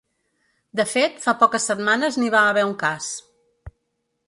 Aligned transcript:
De 0.79 0.85
fet, 0.93 1.19
fa 1.25 1.35
poques 1.43 1.69
setmanes, 1.73 2.19
n’hi 2.21 2.33
va 2.39 2.41
haver 2.53 2.65
un 2.71 2.75
cas. 2.87 3.13